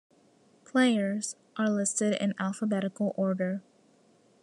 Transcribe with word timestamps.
Players 0.65 1.35
are 1.57 1.69
listed 1.69 2.19
in 2.19 2.33
alphabetical 2.39 3.13
order. 3.17 3.61